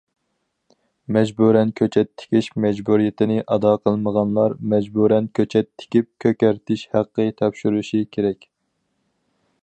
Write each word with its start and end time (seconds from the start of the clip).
مەجبۇرەن 1.15 1.73
كۆچەت 1.79 2.07
تىكىش 2.21 2.47
مەجبۇرىيىتىنى 2.63 3.35
ئادا 3.55 3.73
قىلمىغانلار 3.83 4.55
مەجبۇرەن 4.73 5.27
كۆچەت 5.41 5.69
تىكىپ 5.83 6.09
كۆكەرتىش 6.25 6.87
ھەققى 6.95 7.29
تاپشۇرۇشى 7.43 8.01
كېرەك. 8.17 8.49